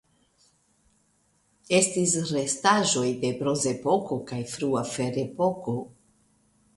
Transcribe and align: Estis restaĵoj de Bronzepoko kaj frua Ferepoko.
Estis 1.79 2.15
restaĵoj 2.37 3.05
de 3.25 3.31
Bronzepoko 3.41 4.17
kaj 4.31 4.39
frua 4.55 4.83
Ferepoko. 4.95 5.77